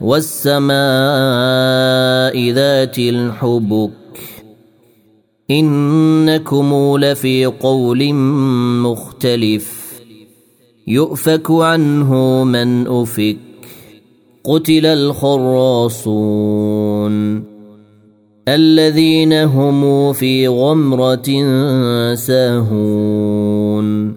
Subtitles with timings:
[0.00, 0.74] والسماء
[2.50, 3.90] ذات الحبك.
[5.50, 8.14] إنكم لفي قول
[8.82, 9.84] مختلف.
[10.86, 13.36] يؤفك عنه من أفك.
[14.44, 16.24] قتل الخراصون.
[18.48, 21.44] الذين هم في غمرة
[22.14, 24.14] ساهون.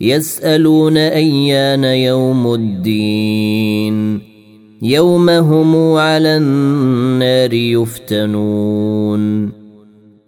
[0.00, 4.31] يسألون أيان يوم الدين.
[4.82, 9.52] يوم هم على النار يفتنون.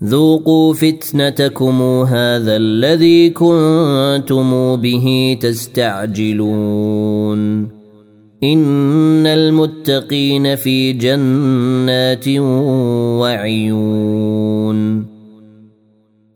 [0.05, 6.59] ذوقوا فتنتكم هذا الذي كنتم به تستعجلون.
[8.43, 12.29] إن المتقين في جنات
[13.19, 15.07] وعيون.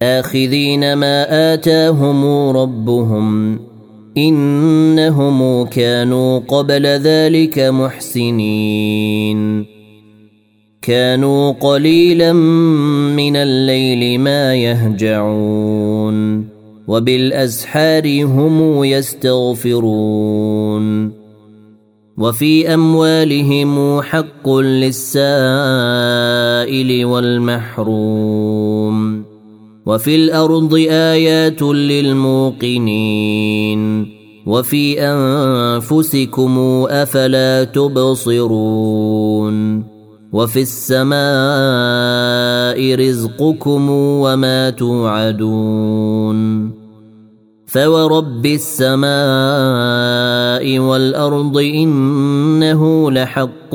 [0.03, 2.25] آخذين ما آتاهم
[2.57, 3.59] ربهم
[4.19, 9.67] إنهم كانوا قبل ذلك محسنين.
[10.83, 12.33] كانوا قليلا
[13.13, 16.49] من الليل ما يهجعون
[16.89, 20.39] وبالاسحار هم يستغفرون.
[22.19, 25.45] وفي أموالهم حق للسائل
[27.05, 29.28] والمحروم.
[29.89, 32.99] وفي الأرض آيات للموقنين
[34.47, 36.59] وفي أنفسكم
[36.91, 39.55] أفلا تبصرون
[40.33, 41.19] وفي السماء
[42.95, 46.39] رزقكم وما توعدون
[47.67, 49.09] فورب السماء
[50.79, 53.75] والأرض إنه لحق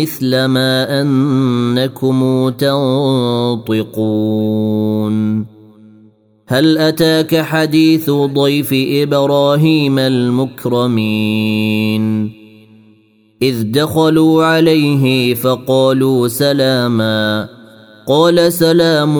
[0.00, 3.86] مثل ما أنكم تنطقون.
[6.46, 11.52] هل أتاك حديث ضيف إبراهيم المكرمين؟
[13.42, 17.48] إذ دخلوا عليه فقالوا سلاما.
[18.08, 19.14] قال سلام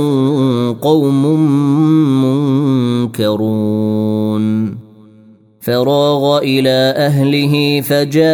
[0.72, 1.26] قوم
[3.04, 4.79] منكرون.
[5.70, 8.30] فراغ إلى أهله فجاء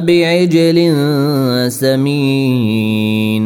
[0.00, 0.78] بعجل
[1.72, 3.44] سمين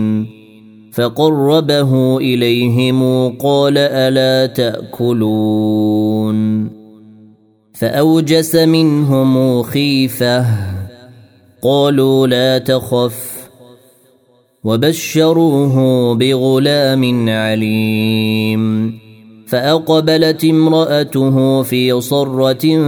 [0.92, 6.38] فقربه إليهم قال ألا تأكلون
[7.72, 10.46] فأوجس منهم خيفة
[11.62, 13.48] قالوا لا تخف
[14.64, 19.07] وبشروه بغلام عليم
[19.48, 22.82] فأقبلت امرأته في صرة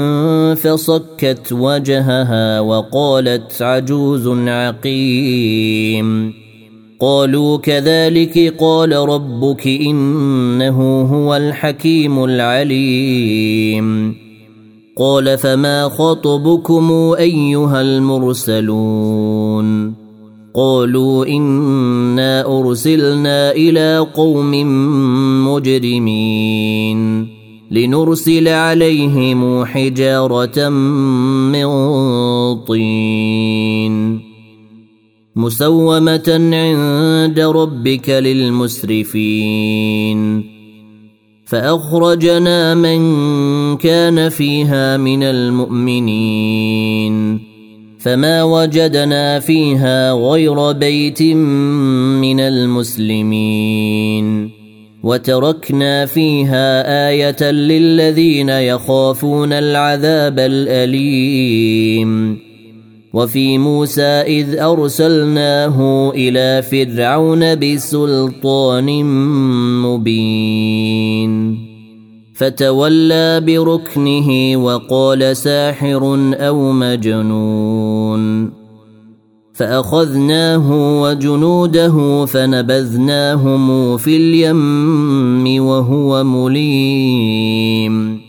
[0.54, 6.32] فصكت وجهها وقالت عجوز عقيم.
[7.00, 14.14] قالوا كذلك قال ربك إنه هو الحكيم العليم.
[14.98, 19.30] قال فما خطبكم أيها المرسلون؟
[20.54, 24.54] قالوا إنا أرسلنا إلى قوم
[25.60, 27.28] مجرمين
[27.70, 31.66] لنرسل عليهم حجارة من
[32.64, 34.20] طين.
[35.36, 39.70] مسومة عند ربك للمسرفين.
[41.44, 43.00] فأخرجنا من
[43.76, 47.40] كان فيها من المؤمنين.
[47.98, 54.59] فما وجدنا فيها غير بيت من المسلمين.
[55.02, 62.38] وتركنا فيها آية للذين يخافون العذاب الأليم.
[63.14, 69.04] وفي موسى إذ أرسلناه إلى فرعون بسلطان
[69.82, 71.58] مبين.
[72.34, 78.59] فتولى بركنه وقال ساحر أو مجنون.
[79.60, 88.20] فأخذناه وجنوده فنبذناهم في اليم وهو مليم.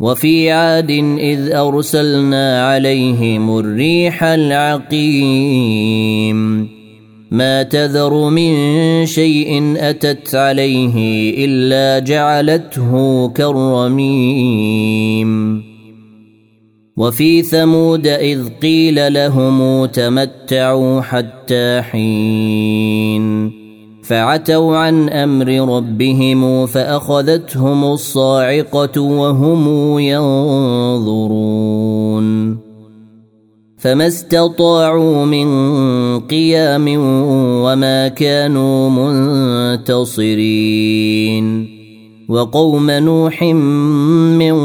[0.00, 5.52] وفي عاد إذ أرسلنا عليهم الريح العقيم.
[7.30, 8.54] ما تذر من
[9.06, 10.94] شيء أتت عليه
[11.44, 14.42] إلا جعلته كالرميم.
[16.96, 23.52] وفي ثمود إذ قيل لهم تمتعوا حتى حين
[24.02, 31.52] فعتوا عن أمر ربهم فأخذتهم الصاعقة وهم ينظرون
[33.78, 35.48] فما استطاعوا من
[36.20, 36.88] قيام
[37.64, 38.90] وما كانوا
[39.78, 41.71] منتصرين
[42.28, 44.56] وقوم نوح من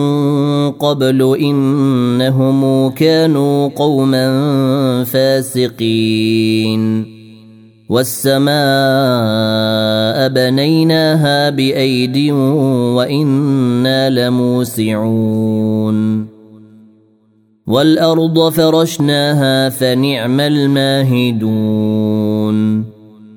[0.71, 7.05] قبل إنهم كانوا قوما فاسقين.
[7.89, 8.49] والسماء
[10.29, 12.31] بنيناها بأيد
[12.95, 16.27] وإنا لموسعون.
[17.67, 22.96] والأرض فرشناها فنعم الماهدون.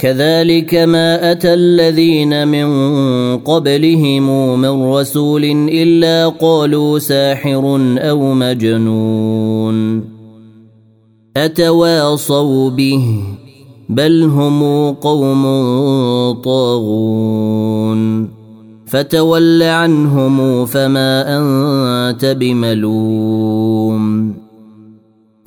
[0.00, 2.66] كذلك ما أتى الذين من
[3.36, 10.04] قبلهم من رسول إلا قالوا ساحر أو مجنون.
[11.36, 13.22] أتواصوا به
[13.88, 15.42] بل هم قوم
[16.44, 18.28] طاغون.
[18.86, 24.34] فتول عنهم فما أنت بملوم.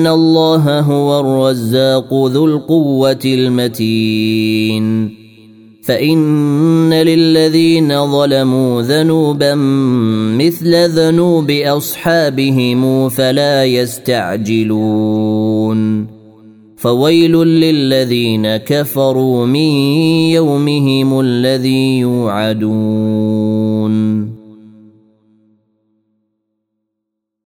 [0.00, 5.10] ان الله هو الرزاق ذو القوه المتين
[5.82, 9.54] فان للذين ظلموا ذنوبا
[10.38, 15.00] مثل ذنوب اصحابهم فلا يستعجلون
[16.76, 19.70] فويل للذين كفروا من
[20.32, 23.59] يومهم الذي يوعدون